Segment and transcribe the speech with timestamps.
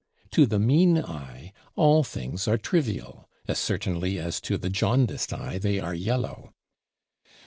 [0.31, 5.29] To the mean eye all things are trivial, as certainly as to the jaundiced
[5.61, 6.55] they are yellow.